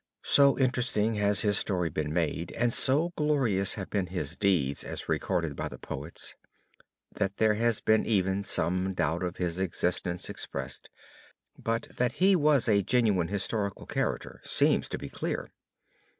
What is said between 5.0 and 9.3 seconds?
recorded by the poets, that there has been even some doubt